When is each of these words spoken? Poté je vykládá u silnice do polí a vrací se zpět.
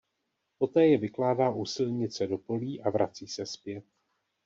Poté 0.59 0.87
je 0.87 0.97
vykládá 0.97 1.49
u 1.51 1.65
silnice 1.65 2.27
do 2.27 2.37
polí 2.37 2.81
a 2.81 2.89
vrací 2.89 3.27
se 3.27 3.45
zpět. 3.45 3.83